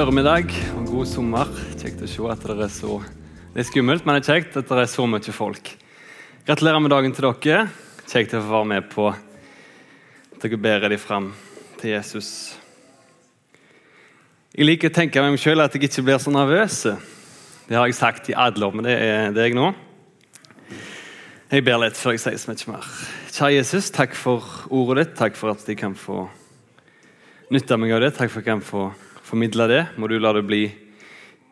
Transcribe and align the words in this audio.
formiddag 0.00 0.48
og 0.78 0.86
god 0.88 1.08
sommer. 1.10 1.48
Kjekt 1.76 2.00
å 2.00 2.06
se 2.08 2.28
at 2.32 2.44
dere 2.46 2.64
er 2.64 2.70
så 2.72 2.94
Det 3.52 3.60
er 3.60 3.66
skummelt, 3.68 4.06
men 4.06 4.16
det 4.16 4.22
er 4.22 4.38
kjekt 4.38 4.54
at 4.56 4.68
dere 4.70 4.86
er 4.86 4.88
så 4.88 5.04
mye 5.04 5.32
folk. 5.34 5.66
Gratulerer 6.46 6.80
med 6.80 6.92
dagen 6.94 7.12
til 7.12 7.26
dere. 7.28 7.66
Kjekt 8.08 8.32
å 8.32 8.40
få 8.40 8.54
være 8.54 8.68
med 8.70 8.86
på 8.88 9.10
at 9.10 10.38
dere 10.40 10.56
bærer 10.56 10.88
dem 10.88 11.02
fram 11.02 11.26
til 11.82 11.92
Jesus. 11.92 12.30
Jeg 14.56 14.70
liker 14.70 14.88
å 14.88 14.94
tenke 15.02 15.20
meg 15.20 15.36
selv 15.42 15.66
at 15.66 15.76
jeg 15.76 15.84
ikke 15.90 16.06
blir 16.06 16.22
så 16.22 16.32
nervøs. 16.32 16.78
Det 17.68 17.76
har 17.76 17.90
jeg 17.90 17.98
sagt 18.00 18.32
i 18.32 18.38
alle 18.46 18.70
år, 18.70 18.72
men 18.72 18.88
det 18.88 18.96
er 18.96 19.36
det 19.36 19.50
jeg 19.50 19.58
nå. 19.58 19.68
Jeg 21.50 21.66
ber 21.66 21.84
litt 21.84 22.00
før 22.00 22.16
jeg 22.16 22.24
sier 22.24 22.40
så 22.40 22.54
mye 22.54 22.72
mer. 22.72 22.88
Kjære 23.34 23.52
Jesus, 23.58 23.92
takk 23.92 24.16
for 24.16 24.48
ordet 24.72 25.04
ditt. 25.04 25.14
Takk 25.20 25.36
for 25.36 25.52
at 25.52 25.68
de 25.68 25.76
kan 25.76 25.92
få 25.92 26.24
nytte 27.52 27.76
meg 27.76 27.98
av 27.98 28.06
det. 28.06 28.14
Takk 28.16 28.32
for 28.32 28.40
at 28.40 28.46
jeg 28.46 28.52
kan 28.54 28.64
få 28.64 28.88
formidle 29.30 29.66
det. 29.70 29.82
Må 29.96 30.08
du 30.10 30.18
la 30.18 30.32
det 30.34 30.42
bli 30.46 30.64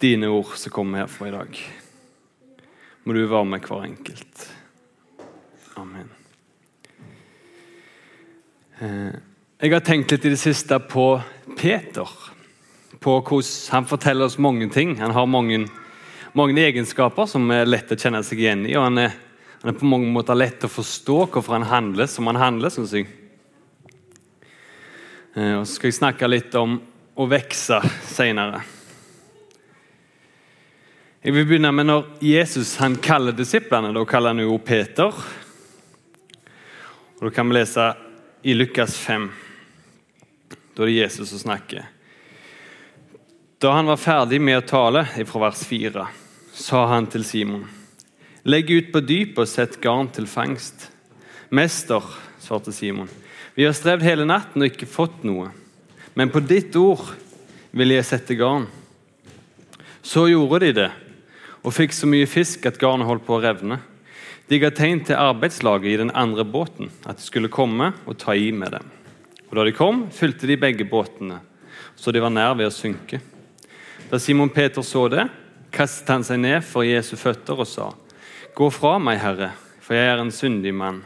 dine 0.02 0.30
ord 0.30 0.56
som 0.59 0.74
kommer 0.74 1.05
herfra 1.05 1.28
i 1.28 1.34
dag. 1.34 1.59
Må 3.06 3.14
du 3.14 3.23
være 3.27 3.46
med 3.46 3.66
hver 3.66 3.84
enkelt. 3.86 4.46
Amen. 5.78 6.10
Eh, 8.80 9.14
jeg 9.62 9.74
har 9.74 9.84
tenkt 9.86 10.12
litt 10.14 10.27
i 10.27 10.34
det 10.34 10.41
siste 10.41 10.78
på 10.91 11.06
Peter. 11.59 12.10
På 12.98 13.20
hvordan 13.20 13.70
Han 13.70 13.86
forteller 13.86 14.27
oss 14.27 14.38
mange 14.38 14.69
ting. 14.74 14.97
Han 14.98 15.14
har 15.14 15.27
mange, 15.27 15.69
mange 16.34 16.58
egenskaper 16.60 17.27
som 17.27 17.50
er 17.55 17.66
lett 17.66 17.95
å 17.95 17.98
kjenne 17.98 18.24
seg 18.27 18.42
igjen 18.42 18.66
i. 18.66 18.77
og 18.77 18.91
han 18.91 18.98
er, 19.06 19.14
han 19.62 19.72
er 19.72 19.78
på 19.78 19.86
mange 19.86 20.11
måter 20.11 20.34
lett 20.34 20.67
å 20.67 20.70
forstå 20.70 21.19
hvorfor 21.27 21.58
han 21.58 21.70
handler 21.70 22.06
som 22.06 22.27
han 22.27 22.36
handler. 22.36 22.70
synes 22.70 22.92
jeg. 22.92 23.06
Eh, 25.34 25.58
og 25.61 25.67
Så 25.67 25.78
skal 25.78 25.89
jeg 25.89 26.00
snakke 26.02 26.30
litt 26.30 26.55
om 26.55 26.80
å 27.19 27.27
vokse 27.27 27.80
senere. 28.06 28.62
Jeg 31.19 31.34
vil 31.34 31.48
begynne 31.48 31.72
med 31.74 31.88
når 31.88 32.06
Jesus 32.22 32.77
han 32.78 32.94
kaller 33.02 33.34
disiplene. 33.34 33.91
Da 33.92 34.05
kaller 34.06 34.36
han 34.36 34.44
jo 34.44 34.55
Peter. 34.62 35.11
Og 37.19 37.24
Da 37.27 37.33
kan 37.34 37.48
vi 37.50 37.58
lese 37.58 37.89
i 38.46 38.55
Lukas 38.55 38.94
5. 39.02 39.27
Da 40.77 40.83
er 40.83 40.86
det 40.86 40.94
Jesus 41.00 41.33
som 41.34 41.42
snakker. 41.42 41.91
Da 43.58 43.74
han 43.74 43.91
var 43.91 43.98
ferdig 43.98 44.39
med 44.41 44.61
å 44.61 44.66
tale, 44.66 45.02
fra 45.27 45.41
vers 45.48 45.64
4, 45.66 46.06
sa 46.55 46.86
han 46.86 47.11
til 47.11 47.24
Simon.: 47.27 47.66
Legg 48.46 48.70
ut 48.70 48.92
på 48.92 49.00
dypet 49.02 49.42
og 49.42 49.48
sett 49.50 49.80
garn 49.83 50.06
til 50.14 50.30
fangst. 50.30 50.92
Mester, 51.50 52.02
svarte 52.39 52.72
Simon, 52.72 53.11
vi 53.55 53.64
har 53.66 53.74
strevd 53.74 54.06
hele 54.06 54.24
natten 54.24 54.62
og 54.62 54.70
ikke 54.70 54.86
fått 54.86 55.24
noe. 55.27 55.50
Men 56.19 56.33
på 56.34 56.42
ditt 56.42 56.74
ord 56.74 57.12
vil 57.70 57.94
jeg 57.94 58.06
sette 58.08 58.34
garn. 58.34 58.64
Så 60.02 60.24
gjorde 60.27 60.64
de 60.64 60.72
det, 60.74 60.88
og 61.62 61.74
fikk 61.77 61.94
så 61.94 62.08
mye 62.11 62.27
fisk 62.27 62.66
at 62.66 62.80
garnet 62.80 63.06
holdt 63.06 63.22
på 63.27 63.36
å 63.36 63.42
revne. 63.44 63.78
De 64.50 64.58
ga 64.58 64.72
tegn 64.74 65.05
til 65.06 65.20
arbeidslaget 65.20 65.92
i 65.92 66.00
den 66.00 66.11
andre 66.16 66.42
båten 66.42 66.91
at 67.06 67.20
de 67.20 67.27
skulle 67.27 67.52
komme 67.52 67.92
og 68.02 68.16
ta 68.19 68.34
i 68.34 68.48
med 68.50 68.74
dem. 68.74 68.89
Og 69.46 69.55
Da 69.61 69.64
de 69.69 69.74
kom, 69.77 70.08
fylte 70.11 70.48
de 70.50 70.56
begge 70.58 70.89
båtene, 70.89 71.39
så 71.94 72.11
de 72.11 72.22
var 72.24 72.34
nær 72.34 72.56
ved 72.58 72.66
å 72.66 72.74
synke. 72.74 73.20
Da 74.11 74.19
Simon 74.19 74.50
Peter 74.50 74.83
så 74.83 75.06
det, 75.12 75.28
kastet 75.70 76.11
han 76.11 76.27
seg 76.27 76.41
ned 76.42 76.64
for 76.66 76.83
Jesu 76.83 77.14
føtter 77.20 77.62
og 77.62 77.69
sa, 77.69 77.92
Gå 78.58 78.72
fra 78.74 78.96
meg, 78.98 79.20
Herre, 79.22 79.52
for 79.84 79.94
jeg 79.94 80.11
er 80.11 80.24
en 80.24 80.34
syndig 80.34 80.74
mann. 80.74 81.05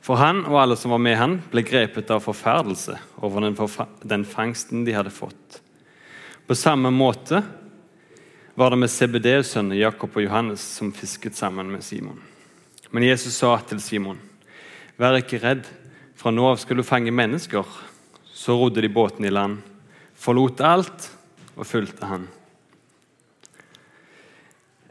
For 0.00 0.16
han 0.16 0.46
og 0.48 0.56
alle 0.62 0.76
som 0.80 0.94
var 0.94 1.02
med 1.02 1.18
han, 1.20 1.38
ble 1.52 1.62
grepet 1.66 2.10
av 2.12 2.24
forferdelse 2.24 2.96
over 3.20 3.44
den, 3.44 3.56
forfa 3.58 3.86
den 4.00 4.24
fangsten 4.24 4.86
de 4.86 4.96
hadde 4.96 5.12
fått. 5.12 5.60
På 6.48 6.56
samme 6.56 6.90
måte 6.90 7.42
var 8.56 8.72
det 8.72 8.80
med 8.80 8.90
CBD-sønner 8.90 9.78
Jakob 9.78 10.16
og 10.16 10.24
Johannes 10.24 10.64
som 10.78 10.90
fisket 10.92 11.36
sammen 11.36 11.68
med 11.70 11.84
Simon. 11.84 12.18
Men 12.90 13.06
Jesus 13.06 13.36
sa 13.38 13.52
til 13.68 13.80
Simon, 13.84 14.18
vær 14.98 15.20
ikke 15.20 15.38
redd, 15.44 15.68
fra 16.18 16.32
nå 16.34 16.48
av 16.48 16.58
skal 16.60 16.80
du 16.80 16.84
fange 16.84 17.12
mennesker. 17.14 17.64
Så 18.34 18.56
rodde 18.56 18.82
de 18.82 18.88
båten 18.92 19.24
i 19.24 19.32
land, 19.32 19.60
forlot 20.16 20.60
alt 20.64 21.06
og 21.54 21.68
fulgte 21.68 22.08
han. 22.08 22.26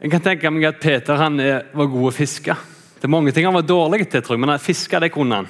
Jeg 0.00 0.14
kan 0.14 0.22
tenke 0.24 0.50
meg 0.54 0.64
at 0.70 0.80
Peter 0.80 1.18
han 1.20 1.36
var 1.36 1.90
god 1.92 2.08
å 2.08 2.14
fiske. 2.14 2.54
Det 3.00 3.08
er 3.08 3.12
mange 3.14 3.32
ting 3.32 3.46
han 3.48 3.56
var 3.56 3.64
dårlig 3.64 4.04
til, 4.12 4.20
tror 4.20 4.36
jeg, 4.36 4.42
men 4.44 4.58
fiske 4.60 4.98
det 5.00 5.08
kunne 5.14 5.38
han. 5.40 5.46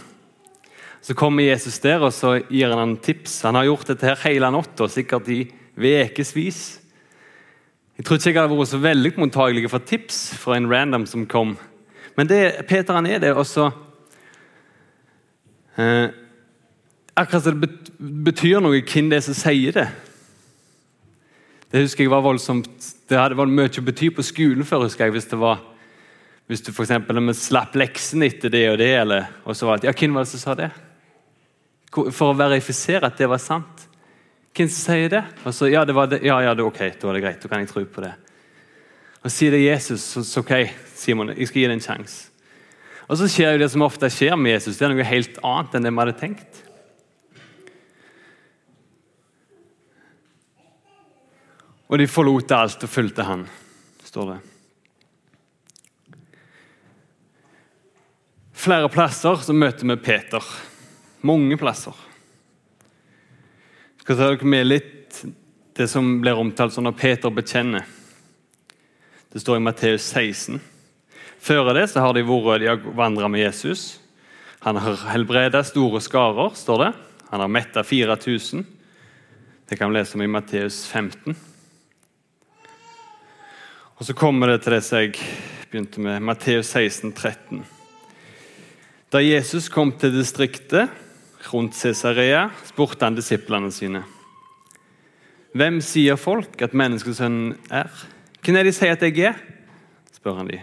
Så 1.03 1.16
kommer 1.19 1.43
Jesus 1.43 1.81
der 1.83 2.05
og 2.05 2.12
så 2.15 2.37
gir 2.47 2.71
han 2.71 2.83
en 2.84 3.00
tips. 3.03 3.41
Han 3.43 3.56
har 3.59 3.66
gjort 3.66 3.88
dette 3.91 4.06
her 4.06 4.21
hele 4.22 4.50
natta, 4.55 4.87
sikkert 4.87 5.27
i 5.34 5.41
ukevis. 5.75 6.61
Jeg 7.99 8.06
tror 8.06 8.21
ikke 8.21 8.31
jeg 8.31 8.38
hadde 8.38 8.56
vært 8.56 8.71
så 8.71 8.78
veldig 8.81 9.12
mottakelig 9.19 9.71
for 9.72 9.83
tips 9.83 10.21
fra 10.38 10.55
en 10.56 10.69
random 10.71 11.09
som 11.11 11.27
kom. 11.27 11.56
Men 12.16 12.31
det, 12.31 12.66
Peter 12.69 12.94
han 12.94 13.09
er 13.11 13.19
det, 13.19 13.33
og 13.34 13.47
så 13.49 13.67
eh, 15.77 16.12
Akkurat 17.19 17.44
som 17.44 17.59
det 17.61 17.69
betyr 18.25 18.62
noe 18.62 18.78
hvem 18.87 19.11
det 19.11 19.19
er 19.19 19.25
som 19.27 19.37
sier 19.37 19.75
det. 19.75 19.88
Det 21.71 21.82
husker 21.82 22.06
jeg 22.06 22.12
var 22.12 22.22
voldsomt, 22.25 22.71
det 23.11 23.19
hadde 23.19 23.37
vært 23.37 23.53
mye 23.53 23.72
å 23.75 23.84
bety 23.84 24.09
på 24.15 24.25
skolen 24.25 24.65
før. 24.65 24.87
husker 24.87 25.05
jeg, 25.05 25.12
Hvis 25.19 25.28
det 25.28 25.38
var, 25.43 25.61
hvis 26.50 26.65
du 26.66 26.72
eksempel, 26.72 27.21
slapp 27.38 27.77
leksen 27.78 28.25
etter 28.27 28.50
det 28.50 28.65
og 28.72 28.81
det, 28.81 28.91
eller, 29.05 29.28
og 29.47 29.55
så 29.55 29.69
var 29.69 29.78
det, 29.78 29.87
ja, 29.87 29.94
hvem 29.94 30.16
var 30.19 30.25
det 30.27 30.33
som 30.33 30.43
sa 30.43 30.56
det? 30.59 30.71
For 31.94 32.33
å 32.33 32.38
verifisere 32.38 33.06
at 33.06 33.21
det 33.21 33.28
var 33.31 33.38
sant. 33.38 33.84
Hvem 34.50 34.66
som 34.66 34.83
sier 34.83 35.12
det? 35.12 35.22
Og 35.47 35.55
så, 35.55 35.69
ja, 35.71 35.84
det 35.87 35.94
var 35.94 36.11
det, 36.11 36.25
ja, 36.27 36.41
ja, 36.43 36.56
det, 36.59 36.66
ok, 36.66 36.81
da 36.99 37.06
er 37.06 37.19
det 37.19 37.22
greit. 37.22 37.38
Da 37.38 37.53
kan 37.53 37.62
jeg 37.62 37.71
tro 37.71 37.84
på 37.87 38.03
det. 38.03 38.11
Og 39.22 39.31
Sier 39.31 39.55
det 39.55 39.62
Jesus, 39.62 40.03
så, 40.03 40.25
så 40.27 40.43
ok, 40.43 40.53
Simon, 40.99 41.31
jeg 41.37 41.53
skal 41.53 41.62
gi 41.62 41.69
deg 41.69 41.78
en 41.78 41.87
sjanse. 41.87 42.19
Og 43.06 43.19
så 43.21 43.31
skjer 43.31 43.55
jo 43.55 43.62
det 43.62 43.71
som 43.71 43.87
ofte 43.87 44.11
skjer 44.11 44.34
med 44.38 44.56
Jesus. 44.56 44.78
Det 44.78 44.88
er 44.88 44.94
noe 44.94 45.06
helt 45.06 45.38
annet 45.47 45.78
enn 45.78 45.87
det 45.87 45.94
vi 45.94 46.03
hadde 46.03 46.19
tenkt. 46.19 46.62
Og 51.91 51.99
de 52.03 52.11
forlot 52.11 52.59
alt 52.59 52.87
og 52.87 52.91
fulgte 52.91 53.27
han, 53.27 53.47
står 54.06 54.34
det. 54.34 54.43
Flere 58.60 58.91
plasser 58.93 59.38
så 59.41 59.54
møter 59.56 59.88
vi 59.88 59.94
Peter. 60.04 60.44
Mange 61.25 61.56
plasser. 61.56 61.97
Jeg 63.97 64.04
skal 64.04 64.19
ta 64.19 64.26
dere 64.34 64.50
med 64.53 64.66
litt 64.66 65.22
det 65.78 65.87
som 65.88 66.19
blir 66.21 66.37
omtalt 66.37 66.75
som 66.75 66.84
når 66.84 66.99
Peter 67.00 67.32
bekjenner. 67.32 67.87
Det 69.32 69.41
står 69.41 69.56
i 69.56 69.65
Matteus 69.65 70.04
16. 70.12 70.60
Før 71.41 71.72
det 71.72 71.87
så 71.88 72.04
har 72.04 72.12
de 72.12 72.26
vært 72.26 72.66
de 72.66 72.93
vandra 73.00 73.32
med 73.32 73.47
Jesus. 73.47 73.97
Han 74.66 74.76
har 74.76 75.09
helbreda 75.09 75.65
store 75.65 76.04
skarer, 76.04 76.53
står 76.53 76.84
det. 76.84 76.93
Han 77.32 77.41
har 77.41 77.56
metta 77.56 77.81
4000. 77.81 78.66
Det 79.70 79.81
kan 79.81 79.88
vi 79.88 80.03
lese 80.03 80.20
om 80.20 80.26
i 80.26 80.28
Matteus 80.28 80.84
15. 80.84 81.32
Og 83.97 84.04
Så 84.04 84.12
kommer 84.12 84.53
det 84.53 84.62
til 84.66 84.76
det 84.76 84.84
som 84.84 85.00
jeg 85.00 85.16
begynte 85.70 86.00
med, 86.04 86.20
Matteus 86.20 86.76
16, 86.76 87.12
13. 87.12 87.80
Da 89.10 89.19
Jesus 89.19 89.66
kom 89.66 89.91
til 89.98 90.12
distriktet 90.15 90.93
rundt 91.50 91.75
Cesarea, 91.75 92.44
spurte 92.69 93.09
han 93.09 93.16
disiplene 93.16 93.72
sine. 93.75 94.04
Hvem 95.50 95.81
sier 95.82 96.15
folk 96.15 96.60
at 96.62 96.76
menneskesønnen 96.78 97.56
er? 97.75 97.91
Hvem 98.38 98.61
er 98.61 98.69
de 98.69 98.75
sier 98.76 98.94
at 98.94 99.02
jeg 99.02 99.32
er? 99.32 99.40
spør 100.14 100.38
han 100.38 100.52
de. 100.52 100.61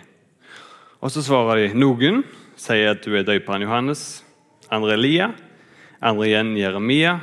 Og 1.03 1.11
Så 1.11 1.25
svarer 1.27 1.59
de. 1.59 1.75
Noen 1.75 2.23
sier 2.55 2.93
at 2.93 3.03
du 3.03 3.17
er 3.19 3.27
døperen 3.27 3.67
Johannes, 3.67 4.23
andre 4.71 4.95
Elia, 4.95 5.33
andre 5.99 6.29
igjen 6.29 6.55
Jeremia 6.55 7.17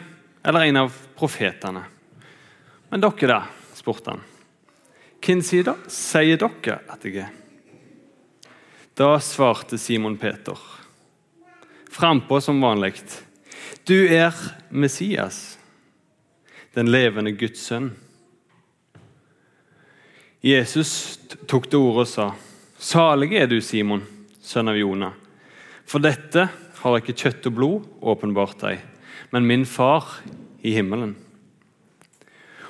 eller 0.44 0.69
en 0.69 0.82
av 0.84 0.93
profetene. 1.16 1.87
Men 2.93 3.00
dere, 3.00 3.32
da? 3.32 3.40
spurte 3.72 4.12
han. 4.12 4.22
Hvem 5.25 5.40
sier, 5.40 5.72
sier 5.88 6.37
dere 6.37 6.82
at 6.93 7.08
jeg 7.08 7.25
er? 7.25 7.32
Da 8.94 9.14
svarte 9.25 9.81
Simon 9.81 10.19
Peter, 10.20 10.60
frampå 11.94 12.41
som 12.41 12.61
vanlig. 12.61 12.94
Du 13.87 14.06
er 14.08 14.35
Messias, 14.69 15.58
den 16.75 16.91
levende 16.91 17.32
Guds 17.38 17.62
sønn. 17.69 17.93
Jesus 20.44 21.20
tok 21.49 21.69
til 21.70 21.85
orde 21.85 22.05
og 22.05 22.11
sa, 22.11 22.26
Salig 22.85 23.37
er 23.38 23.46
du, 23.49 23.61
Simon, 23.64 24.02
sønn 24.43 24.69
av 24.69 24.76
Jonah. 24.76 25.14
For 25.88 26.02
dette 26.02 26.49
har 26.81 26.96
ikke 26.99 27.14
kjøtt 27.17 27.46
og 27.49 27.55
blod 27.56 27.87
åpenbart 28.02 28.58
deg, 28.64 28.82
men 29.32 29.47
min 29.49 29.64
far 29.64 30.19
i 30.67 30.75
himmelen. 30.75 31.14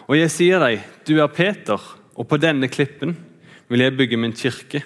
Og 0.04 0.18
jeg 0.18 0.30
sier 0.34 0.60
deg, 0.62 0.84
du 1.08 1.16
er 1.16 1.32
Peter, 1.32 1.80
og 2.14 2.28
på 2.28 2.38
denne 2.38 2.68
klippen 2.70 3.16
vil 3.72 3.86
jeg 3.86 3.96
bygge 3.96 4.20
min 4.20 4.36
kirke, 4.36 4.84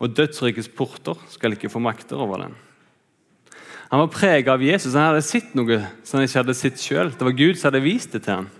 og 0.00 0.16
dødsrikets 0.16 0.72
porter 0.72 1.20
skal 1.30 1.54
ikke 1.54 1.70
få 1.70 1.82
makter 1.84 2.18
over 2.18 2.46
den. 2.46 2.56
Han 3.88 4.00
var 4.00 4.06
preget 4.12 4.48
av 4.52 4.62
Jesus. 4.62 4.94
Han 4.94 5.10
hadde 5.10 5.24
sett 5.24 5.54
noe 5.56 5.80
som 6.04 6.18
han 6.18 6.28
ikke 6.28 6.42
hadde 6.42 6.56
sett 6.56 6.80
sjøl. 6.82 7.12
Det 7.14 7.24
var 7.24 7.36
Gud 7.36 7.56
som 7.56 7.70
hadde 7.70 7.84
vist 7.84 8.12
det 8.12 8.22
til 8.26 8.42
ham. 8.42 8.50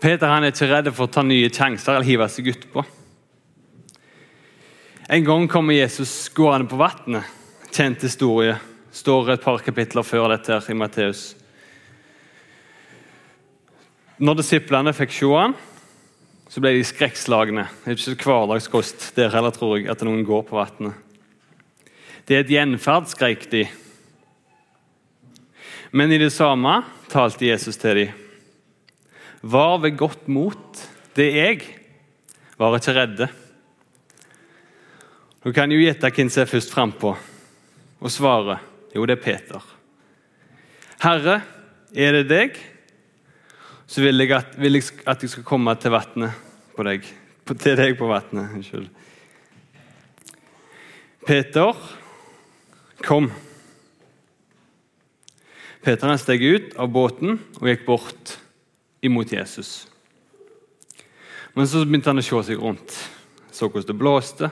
Peter 0.00 0.28
han 0.28 0.44
er 0.44 0.52
ikke 0.52 0.68
redd 0.70 0.90
for 0.92 1.08
å 1.08 1.12
ta 1.12 1.24
nye 1.24 1.50
sjanser 1.52 1.96
eller 1.96 2.08
hive 2.08 2.28
seg 2.32 2.50
utpå. 2.52 2.84
En 5.12 5.24
gang 5.24 5.46
kommer 5.48 5.76
Jesus 5.76 6.12
gående 6.34 6.68
på 6.70 6.80
vannet. 6.80 7.28
Kjent 7.70 8.04
historie. 8.04 8.56
Står 8.96 9.34
et 9.34 9.44
par 9.44 9.60
kapitler 9.64 10.04
før 10.06 10.30
dette 10.32 10.56
her 10.56 10.72
i 10.72 10.76
Matteus. 10.76 11.28
Når 14.16 14.38
disiplene 14.40 14.96
fikk 14.96 15.12
se 15.12 15.28
han, 15.28 15.52
så 16.48 16.62
ble 16.64 16.72
de 16.72 16.84
skrekkslagne. 16.88 17.66
Det 17.84 17.92
er 17.92 18.14
ikke 18.14 18.30
hverdagskost 18.30 19.10
der 19.18 19.34
heller, 19.34 19.52
tror 19.52 19.76
jeg, 19.76 19.90
at 19.92 20.04
noen 20.06 20.24
går 20.24 20.46
på 20.48 20.56
vannet. 20.56 21.05
Det 22.26 22.34
er 22.34 22.42
et 22.42 22.50
gjenferd, 22.50 23.06
skrek 23.06 23.46
de. 23.52 23.62
Men 25.94 26.10
i 26.10 26.18
det 26.18 26.32
samme 26.34 26.80
talte 27.12 27.46
Jesus 27.46 27.78
til 27.78 28.00
dem. 28.00 28.22
Var 29.46 29.76
ved 29.78 29.98
godt 29.98 30.26
mot, 30.28 30.80
det 31.14 31.28
jeg. 31.30 31.60
Var 32.58 32.78
ikke 32.78 32.94
redde. 32.96 33.28
Du 35.44 35.52
kan 35.54 35.70
jo 35.70 35.78
gjette 35.78 36.10
hvem 36.10 36.30
som 36.32 36.42
er 36.42 36.50
først 36.50 36.72
frampå, 36.74 37.12
og 38.00 38.10
svare 38.10 38.58
jo, 38.96 39.04
det 39.04 39.18
er 39.18 39.22
Peter. 39.22 39.64
Herre, 41.02 41.40
er 41.92 42.16
det 42.16 42.24
deg? 42.30 42.56
Så 43.86 44.00
vil 44.02 44.18
jeg 44.24 44.32
at, 44.34 44.56
vil 44.58 44.78
jeg 44.78 44.86
at 45.06 45.22
jeg 45.22 45.30
skal 45.30 45.44
komme 45.46 45.74
til 45.78 45.92
vannet 45.92 46.32
på 46.74 46.86
deg. 46.88 47.04
På, 47.44 47.54
til 47.54 47.76
deg 47.78 47.94
på 47.98 48.08
vannet. 48.08 48.56
Unnskyld. 48.56 48.88
Peter, 51.26 51.76
kom. 53.04 53.30
Peter 55.84 56.16
steg 56.18 56.42
ut 56.42 56.72
av 56.80 56.88
båten 56.90 57.36
og 57.60 57.68
gikk 57.68 57.84
bort 57.86 58.36
imot 59.06 59.32
Jesus. 59.32 59.86
Men 61.54 61.68
så 61.68 61.84
begynte 61.84 62.10
han 62.10 62.20
å 62.20 62.24
se 62.24 62.42
seg 62.50 62.60
rundt. 62.60 62.96
Så 63.54 63.68
hvordan 63.68 63.88
det 63.88 63.96
blåste. 63.96 64.50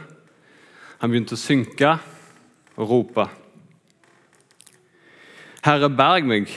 Han 1.02 1.12
begynte 1.12 1.36
å 1.36 1.40
synke 1.40 1.96
og 2.78 2.88
rope. 2.88 3.26
Herre, 5.64 5.90
berg 5.92 6.28
meg. 6.28 6.54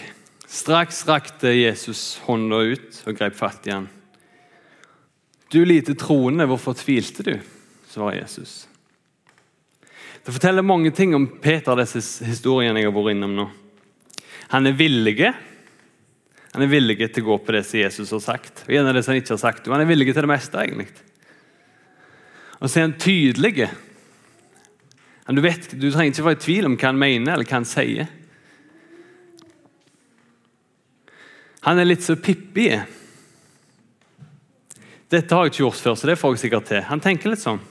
Straks 0.47 1.01
rakte 1.07 1.51
Jesus 1.51 2.21
hånda 2.23 2.61
ut 2.69 3.01
og 3.07 3.17
grep 3.19 3.35
fatt 3.35 3.67
i 3.67 3.75
han. 3.75 3.89
Du 5.51 5.61
lite 5.65 5.95
troende, 5.95 6.47
hvorfor 6.47 6.75
tvilte 6.75 7.23
du? 7.23 7.35
svarer 7.87 8.21
Jesus. 8.21 8.67
Det 10.27 10.33
forteller 10.35 10.65
mange 10.67 10.91
ting 10.91 11.13
om 11.15 11.23
Peter, 11.39 11.77
disse 11.79 12.25
historiene 12.27 12.81
jeg 12.81 12.89
har 12.89 12.95
vært 12.97 13.13
innom 13.13 13.35
nå. 13.37 13.45
Han 14.51 14.67
er 14.67 14.75
villig 14.75 15.21
han 16.51 16.63
er 16.65 16.71
villig 16.71 16.97
til 17.13 17.23
å 17.23 17.27
gå 17.29 17.37
på 17.45 17.53
det 17.53 17.61
som 17.69 17.79
Jesus 17.79 18.11
har 18.11 18.21
sagt. 18.23 18.63
og 18.65 18.73
gjerne 18.73 18.91
det 18.95 19.03
som 19.05 19.13
Han 19.13 19.21
ikke 19.21 19.33
har 19.35 19.39
sagt. 19.39 19.67
Han 19.71 19.83
er 19.83 19.87
villig 19.87 20.07
til 20.09 20.25
det 20.25 20.31
meste, 20.31 20.57
egentlig. 20.57 20.87
Og 22.59 22.67
så 22.67 22.79
er 22.79 22.85
han 22.87 22.97
tydelig. 22.99 23.69
Du, 25.29 25.41
vet, 25.41 25.71
du 25.79 25.91
trenger 25.91 26.11
ikke 26.11 26.25
være 26.25 26.39
i 26.39 26.43
tvil 26.43 26.65
om 26.65 26.75
hva 26.75 26.89
han 26.89 26.99
mener 26.99 27.33
eller 27.33 27.45
hva 27.45 27.59
han 27.59 27.69
sier. 27.69 28.11
Han 31.67 31.79
er 31.79 31.87
litt 31.87 32.03
så 32.03 32.17
Pippi 32.19 32.67
Dette 35.07 35.35
har 35.35 35.45
jeg 35.45 35.53
ikke 35.53 35.63
gjort 35.63 35.83
før, 35.85 35.95
så 35.95 36.07
det 36.09 36.19
får 36.19 36.33
jeg 36.35 36.47
sikkert 36.47 36.71
til. 36.73 36.83
Han 36.89 36.99
tenker 36.99 37.31
litt 37.31 37.45
sånn. 37.45 37.61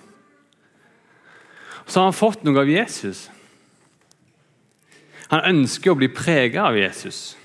Så 1.86 2.00
har 2.00 2.10
han 2.10 2.16
fått 2.16 2.44
noe 2.46 2.60
av 2.60 2.70
Jesus. 2.70 3.28
Han 5.30 5.44
ønsker 5.50 5.92
å 5.92 5.98
bli 5.98 6.08
preget 6.12 6.62
av 6.62 6.76
Jesus. 6.78 7.36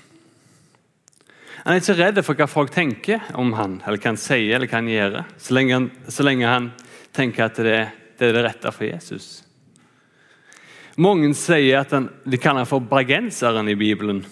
Han 1.62 1.76
er 1.76 1.82
ikke 1.82 1.98
redd 1.98 2.18
for 2.26 2.38
hva 2.38 2.48
folk 2.50 2.72
tenker 2.74 3.22
om 3.38 3.52
han, 3.54 3.78
eller 3.86 4.00
hva 4.00 4.10
han 4.10 4.18
sier 4.18 4.56
eller 4.56 4.66
hva 4.66 4.80
han 4.80 4.90
gjør, 4.90 5.18
så 5.38 5.54
lenge 5.54 5.76
han, 5.76 5.88
så 6.10 6.26
lenge 6.26 6.50
han 6.50 6.68
tenker 7.14 7.46
at 7.46 7.60
det, 7.62 7.78
det, 8.18 8.28
er 8.28 8.34
det 8.34 8.44
rette 8.48 8.72
for 8.74 8.88
Jesus. 8.88 9.28
Mange 10.98 11.30
sier 11.38 11.84
at 11.84 11.94
han, 11.94 12.10
de 12.26 12.40
kaller 12.40 12.64
han 12.64 12.70
for 12.70 12.82
bergenseren 12.82 13.70
i 13.70 13.78
Bibelen. 13.78 14.24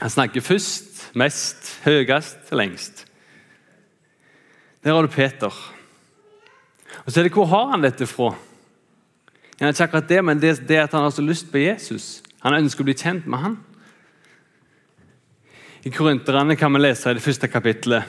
Han 0.00 0.12
snakker 0.12 0.44
først, 0.44 1.08
mest, 1.16 1.72
høyest 1.86 2.52
lengst. 2.56 3.06
Der 4.84 4.94
har 4.96 5.04
du 5.04 5.12
Peter. 5.12 5.52
Og 7.04 7.08
så 7.08 7.20
er 7.20 7.28
det 7.28 7.34
Hvor 7.34 7.48
har 7.48 7.72
han 7.72 7.84
dette 7.84 8.06
fra? 8.08 8.34
Er 9.60 9.68
ikke 9.68 9.84
akkurat 9.84 10.08
det, 10.08 10.24
men 10.24 10.40
det, 10.40 10.54
det 10.68 10.78
at 10.80 10.94
han 10.96 11.04
har 11.04 11.12
så 11.12 11.22
lyst 11.22 11.50
på 11.52 11.60
Jesus. 11.60 12.22
Han 12.40 12.56
ønsker 12.56 12.80
å 12.80 12.88
bli 12.88 12.96
kjent 12.96 13.26
med 13.28 13.42
han. 13.42 13.58
I 15.84 15.92
Korinterne 15.92 16.56
kan 16.56 16.72
vi 16.72 16.80
lese 16.80 17.12
i 17.12 17.16
det 17.16 17.24
første 17.24 17.48
kapittelet, 17.48 18.08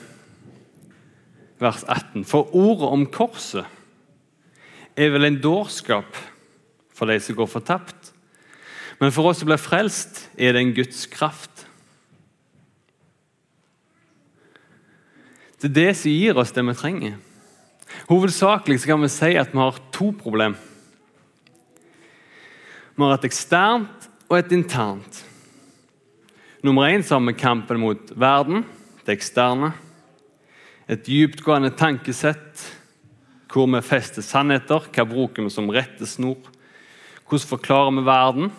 vers 1.59 1.83
18. 1.83 2.24
For 2.27 2.56
ordet 2.56 2.88
om 2.95 3.03
korset 3.12 3.68
er 4.95 5.12
vel 5.12 5.27
en 5.27 5.42
dårskap 5.44 6.15
for 6.95 7.12
de 7.12 7.19
som 7.19 7.36
går 7.36 7.51
fortapt. 7.51 8.13
Men 9.00 9.12
for 9.12 9.27
oss 9.27 9.42
som 9.42 9.51
blir 9.51 9.59
frelst, 9.59 10.30
er 10.38 10.56
det 10.56 10.63
en 10.63 10.75
Guds 10.75 11.06
kraft. 11.12 11.65
Det 15.62 15.69
er 15.71 15.77
det 15.77 15.92
som 16.00 16.12
gir 16.15 16.39
oss 16.39 16.56
det 16.56 16.63
vi 16.63 16.80
trenger. 16.80 17.15
Hovedsakelig 18.07 18.81
kan 18.88 19.03
vi 19.03 19.12
si 19.12 19.36
at 19.36 19.51
vi 19.51 19.59
har 19.59 19.80
to 19.92 20.13
problem. 20.15 20.56
Vi 22.95 23.03
har 23.03 23.15
et 23.15 23.27
eksternt 23.29 24.09
og 24.27 24.38
et 24.38 24.51
internt. 24.55 25.23
Nummer 26.61 26.91
én 26.91 27.01
har 27.01 27.21
vi 27.25 27.33
kampen 27.33 27.79
mot 27.81 28.11
verden, 28.13 28.65
det 29.05 29.15
eksterne. 29.17 29.71
Et 30.88 31.05
dyptgående 31.05 31.71
tankesett 31.73 32.67
hvor 33.51 33.67
vi 33.67 33.81
fester 33.83 34.23
sannheter. 34.23 34.85
Hva 34.91 35.05
bruker 35.07 35.43
vi 35.43 35.53
som 35.53 35.71
rettesnor? 35.71 36.38
Hvordan 37.27 37.47
forklarer 37.47 37.95
vi 37.95 38.05
verden? 38.05 38.51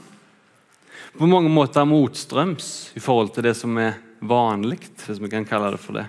På 1.18 1.28
mange 1.28 1.50
måter 1.52 1.84
motstrøms 1.84 2.92
i 2.96 3.00
forhold 3.00 3.34
til 3.34 3.44
det 3.44 3.54
som 3.58 3.76
er 3.78 3.98
vanlig, 4.20 4.78
hvis 5.04 5.20
vi 5.20 5.30
kan 5.32 5.46
kalle 5.48 5.74
det 5.74 5.80
for 5.82 5.98
det. 6.00 6.06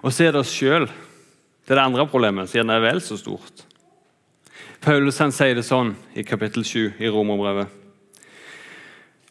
Og 0.00 0.14
så 0.14 0.28
er 0.28 0.32
det 0.32 0.44
oss 0.44 0.52
sjøl. 0.54 0.86
Det 0.86 1.74
er 1.74 1.80
det 1.80 1.88
andre 1.90 2.06
problemet, 2.08 2.48
som 2.48 2.60
gjerne 2.60 2.78
er 2.78 2.86
vel 2.86 3.02
så 3.04 3.18
stort. 3.18 3.66
Paulus 4.80 5.18
han 5.20 5.32
sier 5.32 5.58
det 5.58 5.66
sånn 5.66 5.92
i 6.16 6.22
kapittel 6.24 6.64
7 6.64 7.02
i 7.04 7.08
Romerbrevet. 7.12 7.68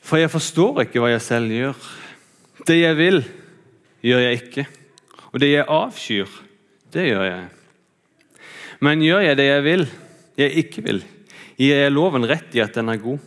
For 0.06 0.22
jeg 0.22 0.30
forstår 0.30 0.84
ikke 0.84 1.02
hva 1.02 1.10
jeg 1.10 1.24
selv 1.26 1.54
gjør. 1.54 1.88
Det 2.70 2.78
jeg 2.78 2.98
vil, 3.00 3.18
gjør 4.06 4.24
jeg 4.28 4.42
ikke. 4.44 4.68
Og 5.34 5.42
det 5.42 5.50
jeg 5.56 5.66
avskyr, 5.74 6.38
det 6.94 7.08
gjør 7.10 7.26
jeg. 7.26 7.50
Men 8.86 9.04
gjør 9.04 9.26
jeg 9.26 9.42
det 9.42 9.50
jeg 9.50 9.66
vil, 9.66 9.88
jeg 10.38 10.64
ikke 10.64 10.86
vil, 10.86 11.04
gir 11.58 11.82
jeg 11.82 11.98
loven 11.98 12.30
rett 12.30 12.54
i 12.56 12.62
at 12.64 12.78
den 12.78 12.94
er 12.94 13.02
god. 13.02 13.20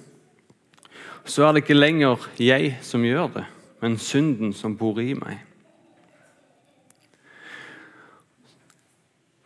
Så 1.26 1.42
er 1.42 1.52
det 1.52 1.66
ikke 1.66 1.78
lenger 1.78 2.22
jeg 2.38 2.76
som 2.86 3.02
gjør 3.04 3.34
det, 3.34 3.48
men 3.82 3.98
synden 3.98 4.54
som 4.54 4.78
bor 4.78 5.02
i 5.02 5.12
meg. 5.18 5.42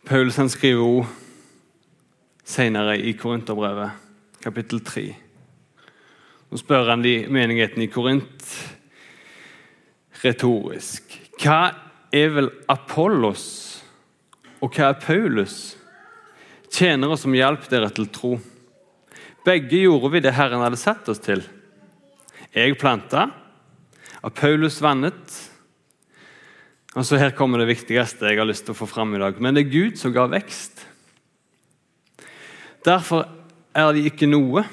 Paulus 0.07 0.37
han 0.37 0.49
skriver 0.49 0.85
ord 0.85 1.15
senere 2.47 2.95
i 2.97 3.13
Korinterbrevet, 3.13 3.91
kapittel 4.39 4.79
3. 4.85 5.05
Nå 6.47 6.59
spør 6.59 6.93
han 6.93 7.03
de 7.03 7.25
menigheten 7.33 7.83
i 7.83 7.89
Korint 7.91 8.45
retorisk. 10.23 11.17
Hva 11.41 11.59
er 12.15 12.31
vel 12.37 12.47
Apollos, 12.71 13.43
og 14.63 14.71
hva 14.71 14.93
er 14.93 15.01
Paulus? 15.03 15.57
Tjenere 16.71 17.17
som 17.19 17.35
hjalp 17.35 17.67
dere 17.71 17.91
til 17.91 18.07
tro. 18.15 18.37
Begge 19.47 19.83
gjorde 19.83 20.13
vi 20.15 20.23
det 20.23 20.35
Herren 20.35 20.63
hadde 20.63 20.79
satt 20.79 21.07
oss 21.11 21.21
til. 21.23 21.43
Jeg 22.55 22.79
planta, 22.79 23.27
Paulus 24.35 24.79
vannet, 24.83 25.35
og 26.95 27.05
så 27.05 27.19
Her 27.19 27.35
kommer 27.37 27.61
det 27.61 27.69
viktigste 27.69 28.31
jeg 28.31 28.39
har 28.39 28.47
lyst 28.47 28.65
til 28.65 28.73
å 28.73 28.79
få 28.79 28.87
fram 28.89 29.13
i 29.15 29.19
dag. 29.21 29.37
Men 29.39 29.53
det 29.53 29.67
er 29.67 29.75
Gud 29.75 29.99
som 29.99 30.15
ga 30.15 30.25
vekst. 30.31 30.76
Derfor 32.87 33.27
er 33.75 33.91
de 33.91 34.05
ikke 34.07 34.29
noe 34.29 34.63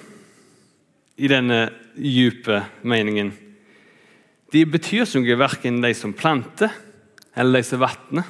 i 1.18 1.30
denne 1.30 1.66
dype 1.98 2.60
meningen. 2.86 3.32
De 4.54 4.62
betyr 4.70 5.02
som 5.08 5.24
noe 5.24 5.38
verken 5.38 5.80
de 5.82 5.90
som 5.98 6.14
planter, 6.14 6.70
eller 7.34 7.58
de 7.58 7.66
som 7.66 7.82
vatner. 7.82 8.28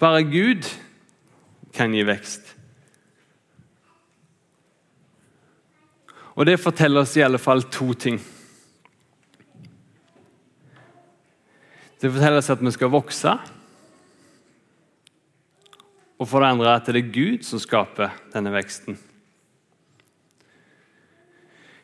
Bare 0.00 0.24
Gud 0.24 0.64
kan 1.76 1.92
gi 1.92 2.04
vekst. 2.08 2.54
Og 6.36 6.46
Det 6.46 6.60
forteller 6.60 7.00
oss 7.00 7.16
i 7.16 7.24
alle 7.24 7.40
fall 7.40 7.62
to 7.72 7.92
ting. 7.96 8.18
Det 12.00 12.12
forteller 12.12 12.40
oss 12.40 12.50
at 12.52 12.64
vi 12.64 12.72
skal 12.72 12.92
vokse. 12.92 13.36
Og 16.16 16.28
for 16.28 16.40
det 16.40 16.48
andre 16.54 16.76
at 16.78 16.88
det 16.88 17.02
er 17.02 17.12
Gud 17.12 17.44
som 17.44 17.60
skaper 17.60 18.14
denne 18.32 18.52
veksten. 18.54 18.96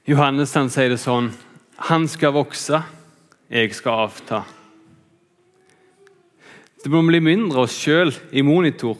Johannes 0.08 0.54
han 0.58 0.70
sier 0.72 0.90
det 0.90 0.98
sånn 0.98 1.28
Han 1.88 2.08
skal 2.10 2.34
vokse, 2.34 2.80
jeg 3.52 3.74
skal 3.76 4.06
avta. 4.08 4.42
Det 6.82 6.90
må 6.90 7.02
bli 7.06 7.20
mindre 7.22 7.66
oss 7.66 7.76
sjøl 7.78 8.10
i 8.34 8.42
monitor. 8.42 8.98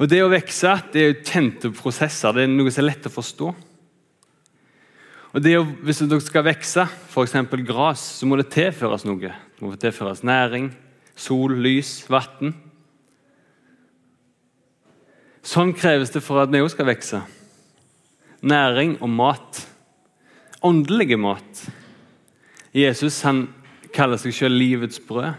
Og 0.00 0.08
Det 0.10 0.22
å 0.22 0.30
vokse 0.32 0.72
det 0.90 1.02
er 1.02 1.12
jo 1.12 1.20
kjente 1.22 1.70
prosesser. 1.76 2.34
Det 2.34 2.46
er 2.46 2.50
noe 2.50 2.72
som 2.72 2.82
er 2.82 2.88
lett 2.88 3.06
å 3.06 3.12
forstå. 3.12 3.52
Og 5.32 5.44
det 5.44 5.54
å, 5.60 5.64
Hvis 5.64 6.02
dere 6.02 6.20
skal 6.20 6.46
vokse, 6.48 6.86
f.eks. 7.12 7.36
gras, 7.68 8.02
så 8.18 8.26
må 8.26 8.36
det 8.40 8.50
tilføres 8.52 9.06
noe. 9.06 9.30
Det 9.30 9.62
må 9.62 9.76
tilføres 9.78 10.24
næring, 10.26 10.72
sol, 11.18 11.54
lys, 11.62 12.00
vann. 12.10 12.54
Sånn 15.42 15.72
kreves 15.74 16.12
det 16.14 16.22
for 16.22 16.42
at 16.42 16.52
vi 16.52 16.62
òg 16.62 16.70
skal 16.72 16.88
vokse. 16.88 17.22
Næring 18.46 18.96
og 19.02 19.10
mat. 19.10 19.62
Åndelige 20.62 21.18
mat. 21.18 21.64
Jesus 22.72 23.20
han 23.26 23.48
kaller 23.92 24.20
seg 24.20 24.34
selv 24.36 24.56
livets 24.56 25.02
brød. 25.02 25.34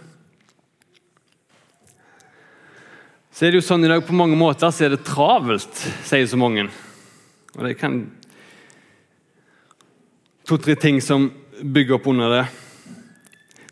Så 3.33 3.47
er 3.47 3.53
det 3.53 3.63
jo 3.63 3.65
sånn 3.65 3.81
i 3.81 3.89
dag 3.89 4.03
På 4.05 4.13
mange 4.13 4.37
måter 4.37 4.69
så 4.69 4.85
er 4.85 4.93
det 4.93 5.07
travelt, 5.07 5.79
sier 6.05 6.27
så 6.29 6.37
mange. 6.37 6.67
Og 7.57 7.63
det 7.65 7.77
kan 7.79 8.03
To-tre 10.43 10.75
ting 10.75 10.97
som 10.99 11.29
bygger 11.63 11.95
opp 11.95 12.07
under 12.11 12.33
det. 12.33 12.43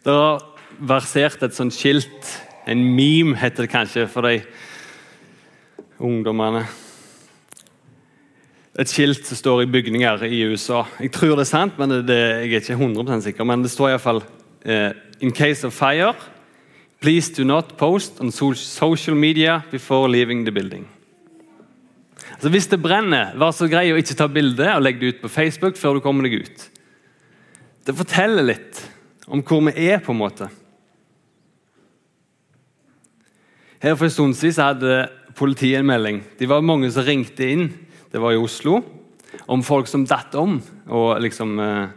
Det 0.06 0.14
har 0.16 0.40
versert 0.82 1.44
et 1.46 1.56
sånt 1.56 1.76
skilt, 1.76 2.30
en 2.70 2.82
meme 2.96 3.38
heter 3.38 3.66
det 3.66 3.72
kanskje 3.72 4.08
for 4.10 4.26
de 4.26 4.42
ungdommene. 6.02 6.64
Et 8.80 8.90
skilt 8.90 9.26
som 9.28 9.38
står 9.38 9.64
i 9.64 9.70
bygninger 9.70 10.24
i 10.26 10.44
USA. 10.48 10.86
Jeg 11.02 11.12
tror 11.14 11.36
det 11.36 11.46
er 11.46 11.52
sant, 11.52 11.78
men 11.78 12.02
det, 12.08 12.18
jeg 12.18 12.54
er 12.54 12.64
ikke 12.64 12.78
100 12.80 13.26
sikker. 13.28 13.48
Men 13.48 13.66
det 13.66 13.74
står 13.74 13.92
iallfall 13.92 14.24
uh, 14.24 14.92
In 15.22 15.34
case 15.36 15.68
of 15.68 15.74
fire, 15.74 16.16
please 17.02 17.30
do 17.30 17.44
not 17.44 17.76
post 17.78 18.22
on 18.22 18.32
social 18.32 19.16
media 19.16 19.62
before 19.72 20.10
leaving 20.10 20.46
the 20.46 20.52
building. 20.52 20.88
Altså 22.34 22.50
Hvis 22.50 22.68
det 22.68 22.82
brenner, 22.82 23.36
vær 23.38 23.52
så 23.54 23.68
grei 23.70 23.92
å 23.92 24.00
ikke 24.00 24.18
ta 24.18 24.26
bilde 24.32 24.66
og 24.74 24.82
legge 24.82 25.04
det 25.04 25.12
ut 25.12 25.22
på 25.22 25.30
Facebook 25.30 25.78
før 25.78 26.00
du 26.00 26.02
kommer 26.02 26.26
deg 26.26 26.42
ut. 26.42 26.64
Det 27.86 27.94
forteller 27.98 28.48
litt 28.48 28.82
om 29.28 29.44
hvor 29.46 29.62
vi 29.68 29.90
er, 29.92 30.00
på 30.02 30.16
en 30.16 30.22
måte. 30.24 30.48
Her 33.82 33.96
For 33.98 34.06
en 34.06 34.14
stund 34.14 34.38
siden 34.38 34.62
hadde 34.62 34.98
politiet 35.38 35.80
en 35.80 35.88
melding. 35.90 36.22
De 36.38 36.50
var 36.50 36.62
mange 36.62 36.92
som 36.94 37.06
ringte 37.06 37.48
inn, 37.50 37.72
det 38.12 38.20
var 38.22 38.36
i 38.36 38.42
Oslo, 38.42 38.82
om 39.50 39.64
folk 39.66 39.88
som 39.90 40.04
datt 40.06 40.36
om 40.38 40.60
og 40.92 41.22
liksom 41.24 41.56
eh, 41.64 41.94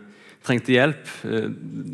trengte 0.46 0.72
hjelp. 0.72 1.10
Eh, 1.28 1.50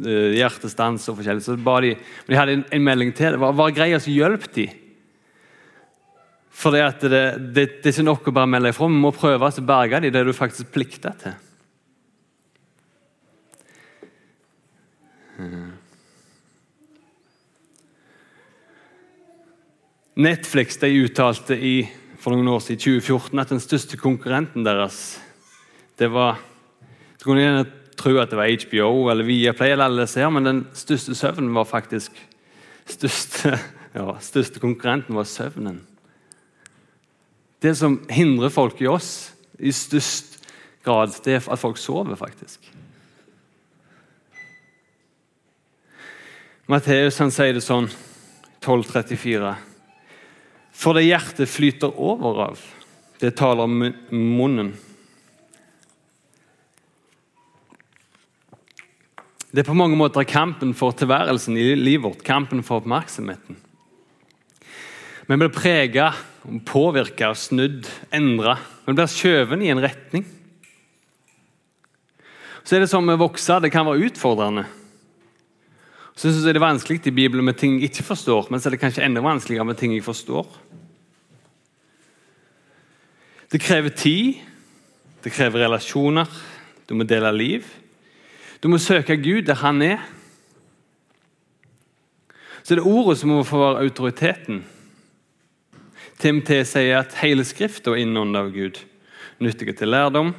eh 0.06 0.36
hjertestans 0.38 1.08
og 1.10 1.18
forskjellig. 1.18 1.42
Så 1.42 1.56
ba 1.58 1.80
de, 1.82 1.96
de 2.28 2.38
hadde 2.38 2.58
en, 2.58 2.64
en 2.70 2.86
melding 2.86 3.10
til. 3.16 3.34
Det 3.34 3.42
var, 3.42 3.56
var 3.58 3.74
greia 3.74 3.98
som 3.98 4.14
hjalp 4.14 4.46
de. 4.54 4.68
For 6.60 6.76
det, 6.76 6.84
det, 7.00 7.10
det, 7.10 7.66
det, 7.80 7.88
er 7.88 7.94
ikke 7.94 8.06
nok 8.06 8.30
å 8.30 8.36
bare 8.36 8.52
melde 8.52 8.70
ifra. 8.70 8.90
Vi 8.90 9.02
må 9.02 9.14
prøve 9.16 9.48
å 9.48 9.66
berge 9.66 10.04
de 10.04 10.14
det 10.14 10.26
du 10.28 10.34
faktisk 10.36 10.70
plikter 10.74 11.16
til. 11.18 11.38
Netflix 20.20 20.76
de 20.80 20.90
uttalte 21.00 21.56
i, 21.56 21.88
for 22.20 22.34
noen 22.34 22.50
år 22.52 22.60
siden, 22.64 22.82
2014 23.00 23.40
at 23.40 23.52
den 23.54 23.62
største 23.62 23.96
konkurrenten 24.00 24.66
deres 24.66 25.18
det 26.00 26.08
var 26.12 26.40
Du 27.20 27.26
kunne 27.26 27.42
gjerne 27.42 27.66
tro 28.00 28.14
at 28.16 28.30
det 28.32 28.38
var 28.38 28.48
HBO 28.48 29.10
eller 29.12 29.26
Viaplay, 29.28 29.74
eller 29.74 29.84
alle 29.84 30.30
men 30.32 30.44
den 30.44 30.60
største 30.72 31.14
søvnen 31.14 31.54
var 31.54 31.64
faktisk 31.68 32.12
største, 32.88 33.58
ja, 33.98 34.16
største 34.20 34.60
konkurrenten 34.60 35.14
var 35.14 35.24
søvnen. 35.24 35.82
Det 37.62 37.76
som 37.76 38.00
hindrer 38.08 38.48
folk 38.48 38.80
i 38.80 38.88
oss 38.88 39.32
i 39.58 39.72
størst 39.72 40.38
grad, 40.82 41.12
det 41.24 41.34
er 41.34 41.52
at 41.52 41.58
folk 41.58 41.76
sover, 41.76 42.16
faktisk. 42.16 42.64
Matteus 46.66 47.18
sier 47.18 47.52
det 47.52 47.64
sånn, 47.64 47.90
1234. 48.62 49.69
For 50.80 50.96
det 50.96 51.04
hjertet 51.04 51.50
flyter 51.50 51.92
over 52.00 52.46
av, 52.46 52.60
det 53.20 53.34
taler 53.36 53.68
munnen. 53.68 54.72
Det 59.50 59.60
er 59.60 59.66
på 59.66 59.76
mange 59.76 59.98
måter 59.98 60.24
kampen 60.24 60.72
for 60.78 60.94
tilværelsen 60.96 61.58
i 61.58 61.74
livet 61.74 62.06
vårt, 62.06 62.24
kampen 62.24 62.62
for 62.64 62.80
oppmerksomheten. 62.80 63.58
Vi 65.26 65.36
blir 65.38 65.52
prega, 65.52 66.12
påvirka, 66.66 67.34
snudd, 67.36 67.84
endra. 68.14 68.56
Vi 68.86 68.94
blir 68.94 69.10
skjøvet 69.10 69.66
i 69.66 69.72
en 69.74 69.82
retning. 69.84 70.24
Så 72.64 72.76
er 72.76 72.84
det 72.84 72.90
som 72.92 73.04
vi 73.06 73.18
å 73.18 73.20
vokse, 73.20 73.58
det 73.60 73.72
kan 73.74 73.86
være 73.88 74.08
utfordrende. 74.08 74.64
Så 76.20 76.28
synes 76.28 76.44
jeg 76.44 76.54
Det 76.54 76.60
er 76.60 76.66
vanskelig 76.66 77.06
i 77.06 77.16
Bibelen 77.16 77.44
med 77.44 77.56
ting 77.56 77.78
jeg 77.78 77.88
ikke 77.88 78.04
forstår, 78.04 78.50
men 78.50 78.60
så 78.60 78.68
er 78.68 78.74
det 78.74 78.82
kanskje 78.82 79.06
enda 79.06 79.22
vanskeligere 79.24 79.64
med 79.64 79.78
ting 79.80 79.94
jeg 79.94 80.04
forstår. 80.04 80.48
Det 83.48 83.60
krever 83.60 83.88
tid, 83.88 84.34
det 85.24 85.32
krever 85.32 85.64
relasjoner, 85.64 86.28
du 86.88 86.92
må 86.94 87.06
dele 87.08 87.30
liv. 87.32 87.64
Du 88.60 88.68
må 88.68 88.76
søke 88.76 89.16
Gud 89.16 89.46
der 89.48 89.56
han 89.62 89.80
er. 89.82 90.04
Så 92.62 92.76
det 92.76 92.82
er 92.84 92.92
ordet 92.92 93.16
som 93.18 93.32
må 93.32 93.40
få 93.42 93.62
være 93.62 93.86
autoriteten. 93.88 94.60
TMT 96.20 96.52
sier 96.68 97.00
at 97.00 97.16
hele 97.22 97.48
Skrifta 97.48 97.96
er 97.96 98.04
innåndet 98.04 98.42
av 98.42 98.52
Gud. 98.52 98.82
Nyttige 99.40 99.72
til 99.72 99.88
lærdom, 99.88 100.34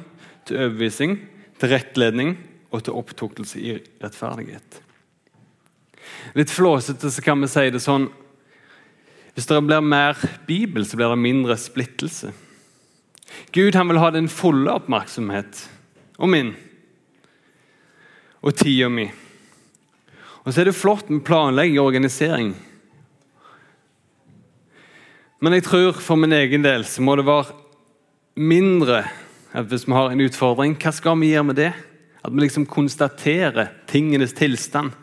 til 0.46 0.62
overbevisning, 0.62 1.18
til 1.58 1.74
rettledning 1.74 2.36
og 2.70 2.86
til 2.86 3.02
opptuktelse 3.02 3.58
i 3.58 3.78
rettferdighet. 3.98 4.82
Litt 6.38 6.50
flåsete 6.50 7.10
så 7.10 7.24
kan 7.24 7.40
vi 7.42 7.50
si 7.50 7.68
det 7.70 7.82
sånn 7.82 8.08
Hvis 9.32 9.48
det 9.48 9.60
blir 9.64 9.80
mer 9.80 10.18
Bibel, 10.46 10.84
så 10.84 10.98
blir 10.98 11.08
det 11.08 11.20
mindre 11.20 11.56
splittelse. 11.56 12.32
Gud 13.52 13.74
han 13.74 13.88
vil 13.88 14.00
ha 14.02 14.10
den 14.12 14.28
fulle 14.28 14.74
oppmerksomhet 14.76 15.62
og 16.20 16.28
min 16.28 16.52
og 18.42 18.56
tida 18.58 18.90
mi. 18.92 19.06
Og 20.42 20.52
så 20.52 20.62
er 20.62 20.68
det 20.68 20.76
flott 20.76 21.08
med 21.08 21.22
planlegging 21.24 21.78
og 21.80 21.92
organisering. 21.92 22.52
Men 25.42 25.56
jeg 25.56 25.66
tror 25.66 25.98
for 26.02 26.18
min 26.18 26.34
egen 26.34 26.62
del 26.66 26.84
så 26.86 27.02
må 27.02 27.16
det 27.18 27.26
være 27.26 27.54
mindre 28.38 29.04
at 29.52 29.68
hvis 29.68 29.84
vi 29.88 29.94
har 29.94 30.12
en 30.12 30.24
utfordring, 30.24 30.76
hva 30.80 30.92
skal 30.94 31.18
vi 31.20 31.32
gjøre 31.32 31.48
med 31.50 31.58
det? 31.60 31.72
At 32.22 32.32
vi 32.32 32.44
liksom 32.44 32.66
konstaterer 32.70 33.72
tingenes 33.90 34.34
tilstand. 34.38 34.94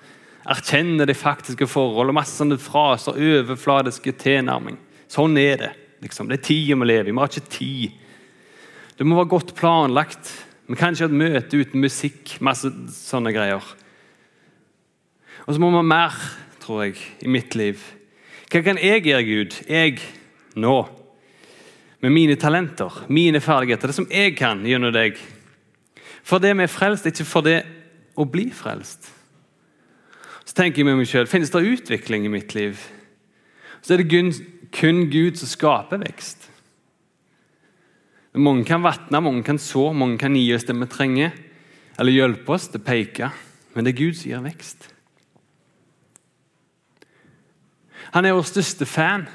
Erkjenner 0.50 1.06
de 1.06 1.14
faktiske 1.18 1.68
forhold 1.70 2.10
og 2.10 2.18
masse 2.18 2.38
sånne 2.40 2.58
fraser. 2.62 3.18
Overfladiske 3.18 4.16
tilnærming. 4.18 4.80
Sånn 5.10 5.38
er 5.38 5.62
det. 5.62 5.72
Liksom. 6.04 6.30
Det 6.30 6.40
er 6.40 6.46
tida 6.48 6.78
vi 6.80 6.88
lever 6.90 7.10
i. 7.10 7.14
Vi 7.14 7.22
har 7.22 7.32
ikke 7.32 7.54
tid. 7.54 7.98
Det 8.98 9.08
må 9.08 9.20
være 9.20 9.34
godt 9.36 9.54
planlagt. 9.58 10.32
Vi 10.70 10.78
kan 10.78 10.94
ikke 10.94 11.08
ha 11.08 11.10
et 11.10 11.22
møte 11.22 11.60
uten 11.60 11.82
musikk, 11.82 12.36
masse 12.46 12.70
sånne 12.94 13.34
greier. 13.34 13.64
Og 15.46 15.56
så 15.56 15.62
må 15.62 15.72
vi 15.72 15.80
ha 15.80 15.86
mer, 15.86 16.18
tror 16.62 16.84
jeg, 16.86 17.00
i 17.26 17.32
mitt 17.32 17.56
liv. 17.58 17.82
Hva 18.50 18.62
kan 18.66 18.82
jeg 18.82 19.06
gjøre, 19.06 19.26
Gud? 19.26 19.56
Jeg 19.70 20.02
nå. 20.60 20.78
Med 22.02 22.14
mine 22.16 22.38
talenter, 22.40 23.04
mine 23.10 23.42
ferdigheter, 23.44 23.90
det 23.90 23.98
som 23.98 24.08
jeg 24.14 24.36
kan 24.40 24.62
gjennom 24.66 24.94
deg. 24.96 25.18
For 26.24 26.42
det 26.42 26.54
vi 26.58 26.66
er 26.66 26.72
frelst, 26.72 27.08
ikke 27.10 27.28
for 27.28 27.46
det 27.46 27.60
å 28.20 28.28
bli 28.30 28.48
frelst. 28.56 29.10
Så 30.50 30.56
tenker 30.58 30.82
jeg 30.82 30.88
med 30.88 30.98
meg 30.98 31.08
selv, 31.10 31.30
Finnes 31.30 31.52
det 31.54 31.62
utvikling 31.62 32.24
i 32.26 32.32
mitt 32.34 32.56
liv? 32.58 32.80
Så 33.86 33.94
er 33.94 34.02
det 34.02 34.10
kun, 34.74 35.04
Gud 35.12 35.38
som 35.38 35.48
skaper 35.48 36.02
vekst. 36.02 36.48
Mange 38.34 38.66
kan 38.66 38.82
vatne, 38.82 39.22
mange 39.22 39.44
kan 39.46 39.60
så, 39.62 39.92
mange 39.94 40.18
kan 40.18 40.34
gi 40.34 40.48
oss 40.56 40.66
det 40.66 40.74
vi 40.78 40.90
trenger, 40.90 41.38
eller 42.00 42.16
hjelpe 42.16 42.56
oss 42.56 42.68
til 42.70 42.82
å 42.82 42.86
peke, 42.86 43.30
men 43.76 43.86
det 43.86 43.94
er 43.94 44.02
Gud 44.02 44.18
som 44.18 44.32
gir 44.32 44.44
vekst. 44.46 44.90
Han 48.16 48.26
er 48.26 48.34
vår 48.34 48.50
største 48.50 48.90
fan. 48.90 49.28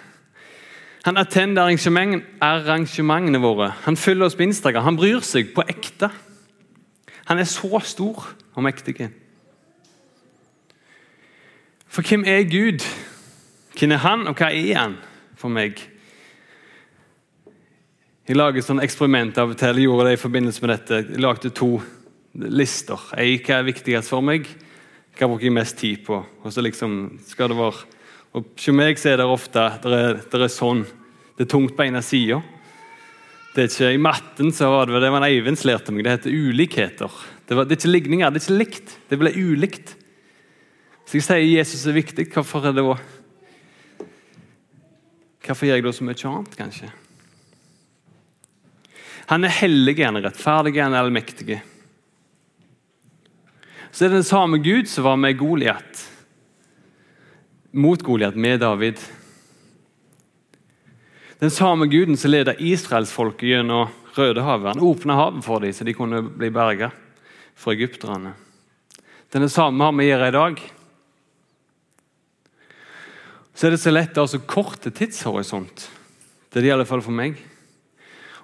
Han 1.07 1.21
attender 1.21 1.63
arrangementene 1.63 3.39
våre. 3.39 3.71
Han 3.85 3.97
følger 3.97 4.27
oss 4.27 4.39
på 4.39 4.49
Instagram. 4.49 4.89
Han 4.89 4.99
bryr 4.99 5.23
seg 5.23 5.53
på 5.55 5.63
ekte. 5.69 6.11
Han 7.29 7.39
er 7.39 7.47
så 7.47 7.79
stor 7.87 8.33
og 8.57 8.67
mektig. 8.67 9.13
For 11.95 12.03
hvem 12.03 12.25
er 12.27 12.43
Gud? 12.51 12.83
Hvem 13.79 13.93
er 13.95 14.01
han, 14.03 14.27
og 14.27 14.35
hva 14.35 14.49
er 14.51 14.79
han 14.81 14.97
for 15.39 15.53
meg? 15.53 15.79
Jeg 18.27 18.35
lager 18.35 18.59
et 18.59 18.67
sånt 18.67 18.83
eksperiment 18.83 19.39
av 19.39 19.53
og 19.53 19.61
til. 19.61 19.79
Jeg 19.79 19.87
gjorde 19.87 20.09
det 20.09 20.17
i 20.17 20.23
forbindelse 20.25 20.65
med 20.65 20.73
dette. 20.73 20.99
Jeg 21.13 21.23
lagde 21.23 21.53
to 21.55 21.69
lister. 22.35 22.99
Ei, 23.15 23.37
hva 23.39 23.61
er 23.61 23.69
viktigst 23.71 24.11
for 24.11 24.27
meg? 24.27 24.51
Hva 25.15 25.31
bruker 25.31 25.47
jeg 25.47 25.55
mest 25.55 25.79
tid 25.79 26.03
på? 26.03 26.19
Og 26.19 26.51
så 26.51 26.67
liksom 26.67 27.21
skal 27.31 27.55
det 27.55 27.63
være 27.63 27.87
og 28.35 28.49
Hos 28.59 28.71
meg 28.75 28.99
så 28.99 29.13
er 29.13 29.21
det 29.21 29.31
ofte 29.31 29.63
det 29.85 29.95
er, 29.95 30.17
det 30.19 30.41
er 30.43 30.51
sånn. 30.51 30.83
Det 31.39 31.45
er 31.47 31.53
tungt 31.53 31.77
på 31.79 31.85
ene 31.87 32.03
sida. 32.03 32.41
I 33.55 34.01
matten 34.03 34.51
så 34.51 34.67
var 34.73 34.91
det 34.91 34.99
det 34.99 35.15
var 35.15 35.29
Eivind 35.29 35.63
lærte 35.63 35.95
meg. 35.95 36.03
Det 36.03 36.17
heter 36.17 36.35
ulikheter. 36.35 37.21
Det, 37.47 37.55
var, 37.55 37.69
det 37.71 37.77
er 37.77 37.85
ikke 37.85 37.99
ligninger, 38.01 38.35
det 38.35 38.43
er 38.43 38.49
ikke 38.49 38.65
likt. 38.65 38.97
Det 39.07 39.21
ble 39.21 39.31
ulikt. 39.39 40.01
Så 41.05 41.19
jeg 41.19 41.27
sier 41.27 41.45
Jesus 41.59 41.85
er 41.87 41.97
viktig. 41.99 42.29
Hvorfor 42.33 42.65
er 42.65 42.75
det 42.77 42.85
da 42.85 42.97
Hvorfor 45.45 45.69
gjør 45.69 45.77
jeg 45.77 45.85
da 45.85 45.91
så 45.93 46.05
mye 46.09 46.29
annet, 46.31 46.55
kanskje? 46.57 46.87
Han 49.29 49.45
er 49.45 49.53
hellig, 49.53 49.99
han 50.01 50.17
er 50.17 50.25
rettferdig, 50.29 50.79
han 50.81 50.97
er 50.97 51.05
allmektig. 51.05 51.59
Så 53.93 54.07
er 54.07 54.09
det 54.09 54.23
den 54.23 54.27
samme 54.27 54.59
Gud 54.65 54.89
som 54.89 55.05
var 55.05 55.21
med 55.21 55.37
Goliat. 55.39 56.01
Mot 57.77 58.03
Goliat, 58.03 58.37
med 58.37 58.61
David. 58.61 59.01
Den 61.45 61.51
samme 61.51 61.87
guden 61.87 62.17
som 62.17 62.33
ledet 62.33 62.61
israelsfolket 62.61 63.49
gjennom 63.49 63.93
Rødehavet. 64.15 64.75
Han 64.75 64.81
åpna 64.81 65.15
havet 65.19 65.45
for 65.45 65.61
dem, 65.61 65.73
så 65.73 65.85
de 65.85 65.95
kunne 65.95 66.23
bli 66.23 66.51
berga 66.51 66.91
fra 67.55 67.75
egypterne. 67.75 68.33
Den 69.35 69.51
samme 69.51 69.85
har 69.85 69.93
vi 69.93 70.07
gjør 70.09 70.29
i 70.29 70.35
dag. 70.39 70.63
Så 73.55 73.67
er 73.69 73.75
det 73.75 73.83
så 73.83 73.93
lett 73.95 74.17
å 74.19 74.25
ha 74.25 74.31
så 74.31 74.41
korte 74.43 74.91
tidshorisont. 74.91 75.87
Det 76.51 76.59
er 76.59 76.65
det 76.65 76.71
i 76.73 76.75
alle 76.75 76.89
fall 76.89 77.03
for 77.05 77.15
meg. 77.15 77.39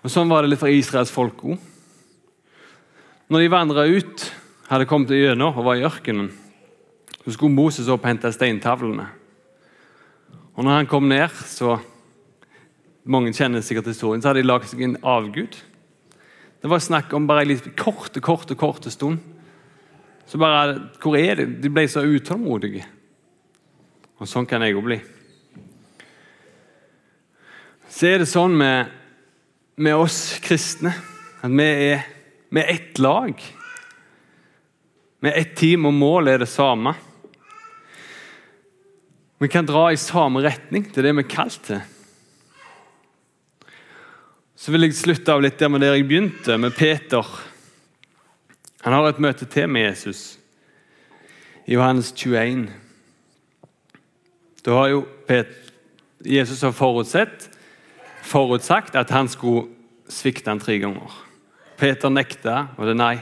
Og 0.01 0.11
Sånn 0.13 0.31
var 0.31 0.43
det 0.43 0.53
litt 0.53 0.63
for 0.63 0.73
Israels 0.73 1.13
folk 1.13 1.43
òg. 1.45 1.59
Når 3.31 3.45
de 3.45 3.51
vandra 3.53 3.87
ut, 3.87 4.27
hadde 4.71 4.87
kommet 4.91 5.13
gjennom 5.15 5.59
og 5.59 5.67
var 5.67 5.79
i 5.79 5.85
ørkenen, 5.87 6.31
så 7.25 7.35
skulle 7.35 7.55
Moses 7.55 7.91
opp 7.91 8.05
og 8.05 8.11
hente 8.11 8.31
steintavlene. 8.35 9.07
Og 10.55 10.67
når 10.67 10.81
han 10.81 10.89
kom 10.91 11.07
ned, 11.11 11.35
så 11.47 11.77
mange 13.05 13.35
kjenner 13.35 13.63
sikkert 13.67 13.91
historien, 13.91 14.23
så 14.23 14.31
hadde 14.31 14.43
de 14.43 14.51
lagd 14.51 14.71
seg 14.71 14.83
en 14.87 14.97
avgud. 15.07 15.59
Det 16.61 16.71
var 16.71 16.83
snakk 16.83 17.15
om 17.17 17.27
bare 17.29 17.45
en 17.45 17.53
litt 17.53 17.69
korte, 17.79 18.23
korte, 18.23 18.57
korte 18.59 18.91
stund. 18.93 19.23
Så 20.27 20.39
bare 20.39 20.79
Hvor 21.03 21.17
er 21.19 21.41
de? 21.41 21.47
De 21.63 21.71
ble 21.73 21.87
så 21.89 22.05
utålmodige. 22.07 22.85
Og 24.21 24.29
sånn 24.29 24.49
kan 24.49 24.61
jeg 24.61 24.75
jo 24.75 24.83
bli. 24.85 24.99
Så 27.91 28.11
er 28.11 28.21
det 28.21 28.29
sånn 28.29 28.53
med, 28.57 28.91
med 29.81 29.97
oss 29.97 30.39
kristne 30.45 30.93
at 31.41 31.53
vi 31.53 31.69
er, 31.89 32.05
vi 32.53 32.61
er 32.61 32.75
ett 32.75 33.01
lag. 33.01 33.33
Vi 35.21 35.29
er 35.29 35.39
ett 35.41 35.57
team, 35.57 35.89
og 35.89 35.97
målet 35.97 36.37
er 36.37 36.45
det 36.45 36.51
samme. 36.53 36.93
Vi 39.41 39.49
kan 39.49 39.69
dra 39.69 39.87
i 39.89 39.97
samme 40.01 40.45
retning. 40.45 40.85
Det 40.85 41.01
er 41.01 41.09
det 41.09 41.15
vi 41.17 41.25
er 41.25 41.33
kalt 41.33 41.63
til. 41.65 41.81
Så 44.61 44.73
vil 44.75 44.85
jeg 44.85 44.99
slutte 44.99 45.33
av 45.33 45.41
litt 45.41 45.57
der 45.57 45.73
med 45.73 45.81
der 45.81 45.97
jeg 45.97 46.05
begynte, 46.11 46.59
med 46.61 46.77
Peter. 46.77 47.25
Han 48.85 48.93
har 48.93 49.09
et 49.09 49.23
møte 49.25 49.49
til 49.49 49.69
med 49.73 49.89
Jesus 49.89 50.23
i 51.65 51.73
Johannes 51.79 52.13
21. 52.13 52.69
Da 54.65 54.77
har 54.77 54.89
jo 54.93 55.05
Jesus 56.21 56.63
har 56.63 56.73
forutsett, 56.77 57.49
forutsagt 58.23 58.97
at 59.01 59.11
han 59.11 59.29
skulle 59.29 59.71
svikte 60.11 60.51
han 60.51 60.61
tre 60.61 60.77
ganger. 60.83 61.13
Peter 61.81 62.13
nekta, 62.13 62.67
og 62.77 62.85
det 62.85 62.93
er 62.93 63.01
nei. 63.01 63.15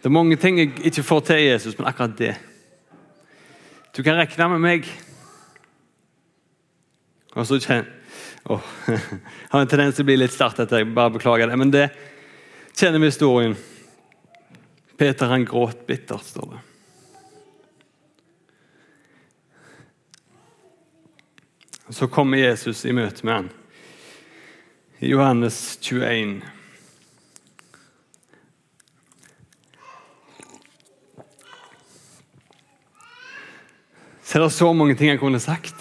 Det 0.00 0.08
er 0.08 0.16
mange 0.16 0.38
ting 0.40 0.58
jeg 0.58 0.72
ikke 0.88 1.04
får 1.04 1.26
til 1.28 1.42
Jesus, 1.44 1.76
men 1.76 1.90
akkurat 1.90 2.16
det. 2.16 2.34
Du 3.96 4.02
kan 4.02 4.16
regne 4.16 4.48
med 4.54 4.64
meg. 4.64 4.88
Og 7.36 7.44
så 7.46 7.60
kjenner 7.60 7.86
oh, 8.50 8.64
Har 9.52 9.60
en 9.60 9.68
tendens 9.70 9.98
til 9.98 10.06
å 10.06 10.08
bli 10.08 10.16
litt 10.22 10.34
sterkt, 10.34 10.62
jeg 10.72 10.88
bare 10.94 11.12
beklager 11.18 11.50
det. 11.50 11.58
Men 11.60 11.74
det 11.74 11.90
kjenner 12.72 13.02
vi 13.02 13.12
historien. 13.12 13.54
Peter 14.96 15.30
han 15.30 15.44
gråt 15.44 15.84
bittert, 15.88 16.24
står 16.24 16.54
det. 16.54 16.64
Så 21.90 22.06
kommer 22.06 22.38
Jesus 22.38 22.84
i 22.86 22.92
møte 22.94 23.26
med 23.26 23.34
ham. 23.34 23.46
I 25.02 25.08
Johannes 25.10 25.78
21. 25.82 26.36
Så 34.22 34.38
er 34.38 34.44
det 34.44 34.52
så 34.54 34.68
mange 34.72 34.94
ting 34.94 35.10
han 35.10 35.18
kunne 35.18 35.40
sagt. 35.42 35.74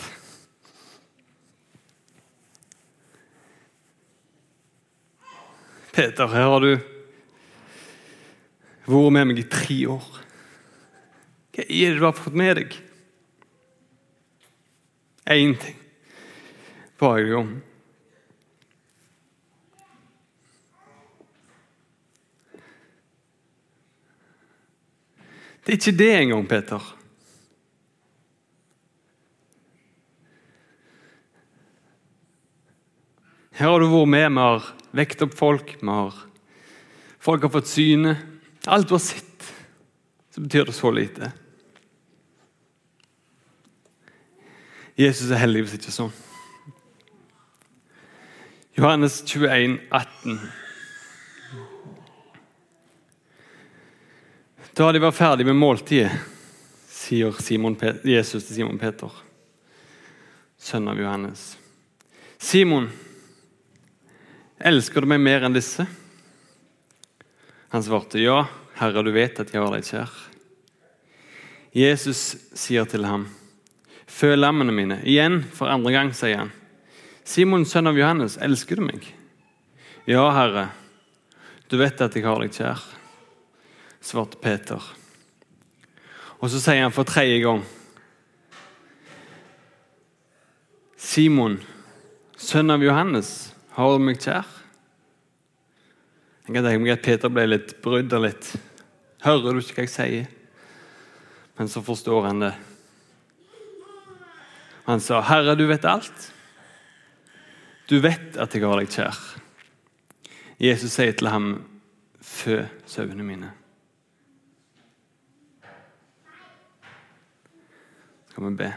Peter, 5.93 6.26
her 6.26 6.48
har 6.50 6.65
du 6.65 6.72
vært 8.89 9.13
med 9.13 9.30
meg 9.30 9.43
i 9.43 9.45
tre 9.52 9.78
år. 9.93 10.10
Hva 11.54 11.67
er 11.67 11.93
det 11.93 12.00
du 12.00 12.08
har 12.08 12.17
fått 12.17 12.39
med 12.41 12.58
deg? 12.63 12.80
Én 15.30 15.54
ting 15.62 15.78
ba 16.99 17.15
jeg. 17.21 17.47
Det 25.63 25.75
er 25.75 25.77
ikke 25.77 25.99
det 25.99 26.13
engang, 26.17 26.47
Peter. 26.49 26.85
Her 33.59 33.67
har 33.67 33.83
du 33.83 33.89
vært 33.91 34.09
med. 34.09 34.31
Vi 34.31 34.39
har 34.39 34.69
vekt 34.95 35.21
opp 35.25 35.35
folk. 35.38 35.75
Har, 35.83 36.15
folk 37.19 37.43
har 37.45 37.51
fått 37.53 37.69
syne. 37.69 38.15
Alt 38.65 38.88
du 38.89 38.95
har 38.95 39.03
sett, 39.03 39.45
så 40.33 40.41
betyr 40.41 40.65
det 40.67 40.75
så 40.75 40.91
lite. 40.95 41.31
Jesus 44.99 45.29
er 45.29 45.43
heldigvis 45.43 45.77
ikke 45.77 45.93
sånn. 45.95 46.12
Johannes 48.80 49.22
21, 49.22 49.80
18. 49.89 50.39
Da 54.74 54.92
de 54.92 55.00
var 55.00 55.12
ferdig 55.12 55.44
med 55.46 55.58
måltidet, 55.60 56.13
sier 56.88 57.36
Simon, 57.44 57.76
Jesus 58.08 58.46
til 58.48 58.56
Simon 58.56 58.78
Peter, 58.80 59.12
sønn 60.56 60.88
av 60.88 61.02
Johannes. 61.02 61.58
Simon, 62.39 62.88
elsker 64.63 65.04
du 65.04 65.10
meg 65.12 65.20
mer 65.28 65.44
enn 65.44 65.58
disse? 65.60 65.84
Han 67.76 67.84
svarte, 67.84 68.24
ja, 68.24 68.46
Herre, 68.80 69.04
du 69.04 69.12
vet 69.12 69.44
at 69.44 69.52
jeg 69.52 69.60
har 69.60 69.76
deg 69.76 69.89
kjær. 69.89 70.15
Jesus 71.76 72.24
sier 72.56 72.88
til 72.88 73.12
ham, 73.12 73.28
føl 74.08 74.39
lammene 74.39 74.72
mine. 74.72 75.02
Igjen, 75.04 75.42
for 75.52 75.68
andre 75.68 75.98
gang, 75.98 76.15
sier 76.15 76.46
han. 76.46 76.56
Simon, 77.30 77.62
sønn 77.68 77.86
av 77.86 77.98
Johannes, 78.00 78.39
elsker 78.42 78.80
du 78.80 78.88
meg? 78.88 79.04
Ja, 80.10 80.24
Herre, 80.34 80.70
du 81.70 81.76
vet 81.78 82.00
at 82.02 82.15
jeg 82.18 82.26
har 82.26 82.39
deg 82.42 82.56
kjær, 82.56 82.82
svarte 84.02 84.39
Peter. 84.42 84.82
Og 86.39 86.50
så 86.50 86.62
sier 86.63 86.82
han 86.82 86.96
for 86.96 87.06
tredje 87.06 87.44
gang 87.44 87.62
Simon, 90.98 91.60
sønn 92.34 92.74
av 92.74 92.82
Johannes, 92.82 93.52
har 93.78 93.94
du 93.94 94.08
meg 94.08 94.18
kjær? 94.26 94.50
Jeg 96.48 96.56
kan 96.56 96.65
tenke 96.65 96.82
meg 96.82 96.96
at 96.96 97.06
Peter 97.06 97.30
ble 97.30 97.46
litt 97.52 97.76
brydd 97.86 98.18
og 98.18 98.26
litt 98.26 98.50
Hører 99.22 99.54
du 99.54 99.62
ikke 99.62 99.84
hva 99.84 99.86
jeg 99.86 99.94
sier? 99.94 100.28
Men 101.60 101.70
så 101.70 101.84
forstår 101.86 102.26
han 102.32 102.42
det. 102.48 102.54
Han 104.88 105.04
sa, 105.04 105.20
'Herre, 105.22 105.54
du 105.60 105.68
vet 105.70 105.86
alt.' 105.86 106.32
Du 107.89 107.97
vet 107.99 108.38
at 108.38 108.54
jeg 108.54 108.62
har 108.62 108.78
deg 108.78 108.91
kjær. 108.93 109.17
Jesus 110.62 110.93
sier 110.93 111.15
til 111.17 111.30
ham, 111.32 111.47
fø 112.21 112.60
sauene 112.86 113.25
mine. 113.25 113.49
Skal 118.30 118.45
vi 118.45 118.52
be? 118.60 118.67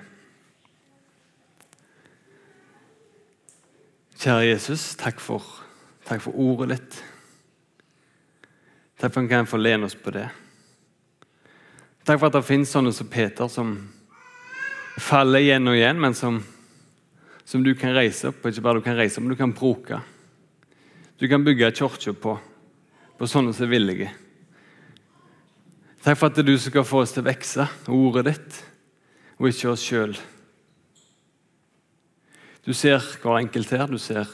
Kjære 4.22 4.46
Jesus, 4.46 4.94
takk 4.96 5.20
for, 5.20 5.44
takk 6.08 6.22
for 6.24 6.38
ordet 6.38 6.76
ditt. 6.76 7.02
Takk 8.96 9.10
for 9.10 9.20
at 9.20 9.26
vi 9.26 9.34
kan 9.34 9.50
få 9.50 9.60
lene 9.60 9.90
oss 9.90 9.98
på 9.98 10.14
det. 10.14 10.28
Takk 12.06 12.16
for 12.16 12.30
at 12.30 12.38
det 12.38 12.46
finnes 12.46 12.72
sånne 12.72 12.94
som 12.94 13.12
Peter, 13.12 13.50
som 13.50 13.74
faller 15.02 15.42
igjen 15.42 15.68
og 15.68 15.76
igjen, 15.76 16.00
men 16.00 16.16
som 16.16 16.40
som 17.44 17.62
du 17.64 17.72
kan 17.78 17.94
reise 17.96 18.30
opp, 18.30 18.44
ikke 18.46 18.64
bare 18.64 18.80
du 18.80 18.86
kan 18.86 18.98
reise 18.98 19.18
opp, 19.18 19.26
men 19.26 19.34
du 19.34 19.40
kan 19.40 19.54
bruke. 19.54 20.00
Du 21.18 21.28
kan 21.30 21.44
bygge 21.44 21.72
kirke 21.76 22.14
på, 22.18 22.36
på 23.18 23.30
sånne 23.30 23.54
som 23.54 23.66
er 23.66 23.72
villige. 23.74 24.10
Takk 26.02 26.18
for 26.18 26.30
at 26.30 26.38
det 26.38 26.42
er 26.42 26.50
du 26.50 26.56
som 26.56 26.72
skal 26.72 26.86
få 26.86 27.02
oss 27.04 27.14
til 27.14 27.22
å 27.22 27.28
vokse, 27.28 27.66
ordet 27.94 28.24
ditt, 28.32 28.60
og 29.38 29.50
ikke 29.50 29.70
oss 29.70 29.84
sjøl. 29.86 30.16
Du 32.62 32.72
ser 32.74 33.02
hver 33.22 33.40
enkelt 33.40 33.70
her. 33.74 33.88
Du 33.90 33.98
ser 33.98 34.28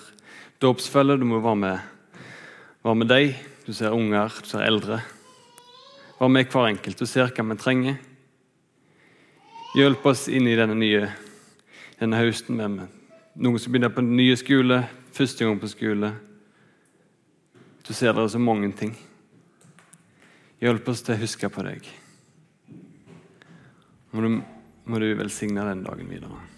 dåpsfølge. 0.60 1.16
Du 1.16 1.24
må 1.24 1.40
være 1.40 1.56
med, 1.56 1.78
være 2.84 3.00
med 3.00 3.08
deg. 3.08 3.38
Du 3.64 3.72
ser 3.72 3.96
unger, 3.96 4.28
du 4.28 4.48
ser 4.48 4.66
eldre. 4.66 5.00
Vær 6.18 6.32
med 6.32 6.52
hver 6.52 6.68
enkelt. 6.68 7.00
Du 7.00 7.08
ser 7.08 7.32
hva 7.32 7.46
vi 7.52 7.56
trenger. 7.60 7.96
Hjelp 9.76 10.04
oss 10.08 10.26
inn 10.32 10.48
i 10.48 10.56
denne 10.58 10.76
nye 10.76 11.08
denne 11.98 12.20
høsten 12.20 12.56
med 12.56 12.97
noen 13.38 13.58
som 13.62 13.72
begynner 13.72 13.92
på 13.94 14.02
den 14.02 14.16
nye 14.18 14.36
skole, 14.38 14.80
første 15.14 15.46
gang 15.46 15.60
på 15.60 15.70
skole. 15.70 16.10
Du 17.86 17.92
ser 17.94 18.12
det 18.12 18.24
er 18.24 18.32
så 18.34 18.40
mange 18.42 18.72
ting. 18.76 18.96
Hjelp 20.58 20.90
oss 20.90 21.04
til 21.06 21.14
å 21.14 21.22
huske 21.22 21.50
på 21.54 21.62
deg. 21.66 21.86
Må 24.10 24.24
du, 24.24 24.40
må 24.90 24.98
du 24.98 25.08
velsigne 25.14 25.66
den 25.68 25.84
dagen 25.86 26.10
videre. 26.10 26.57